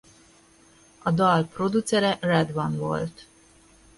A 1.03 1.11
dal 1.11 1.45
producere 1.45 2.17
RedOne 2.21 2.77
volt. 2.77 3.27